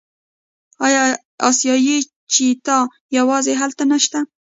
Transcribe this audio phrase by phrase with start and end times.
[0.85, 1.03] آیا
[1.47, 1.97] اسیایي
[2.33, 2.77] چیتا
[3.17, 4.19] یوازې هلته نشته؟